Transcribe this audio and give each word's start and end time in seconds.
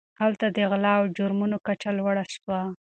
هلته 0.21 0.45
د 0.55 0.57
غلا 0.69 0.93
او 0.99 1.05
جرمونو 1.17 1.57
کچه 1.67 1.89
لوړه 1.97 2.23
سوه. 2.33 2.61